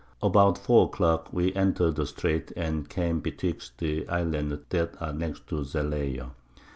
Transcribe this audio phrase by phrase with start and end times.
[0.23, 5.13] About 4 a Clock we enter'd the Streight, and came betwixt the Islands that are
[5.13, 6.31] next to Zalayer.